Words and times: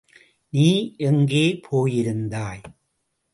நீ 0.53 0.95
எங்கே 0.97 1.59
போயிருந்தாய்? 1.69 2.63